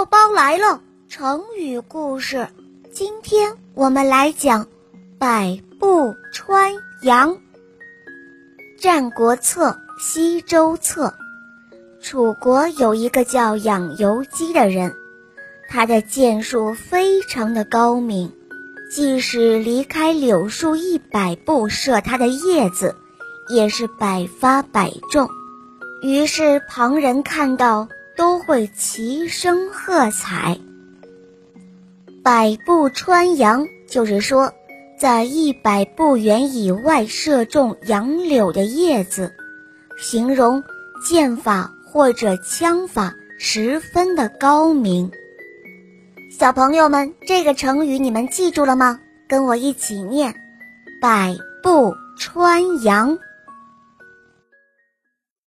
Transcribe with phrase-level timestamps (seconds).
[0.00, 0.80] 肉包来了！
[1.10, 2.48] 成语故事，
[2.90, 4.66] 今天我们来讲
[5.20, 7.34] “百步穿杨”。
[8.80, 11.12] 《战国策·西周策》：
[12.02, 14.94] 楚国有一个叫养由基的人，
[15.68, 18.32] 他的剑术非常的高明，
[18.90, 22.96] 即使离开柳树一百步射他的叶子，
[23.50, 25.28] 也是百发百中。
[26.00, 27.86] 于是旁人看到。
[28.20, 30.58] 都会齐声喝彩。
[32.22, 34.52] 百步穿杨，就是说，
[34.98, 39.32] 在一百步远以外射中杨柳的叶子，
[39.98, 40.62] 形容
[41.02, 45.10] 剑法或者枪法十分的高明。
[46.30, 49.00] 小朋友们，这个成语你们记住了吗？
[49.30, 50.34] 跟我一起念：
[51.00, 53.18] 百步穿杨。